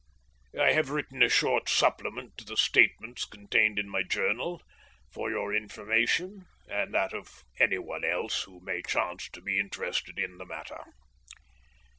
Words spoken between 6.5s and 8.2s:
and that of any one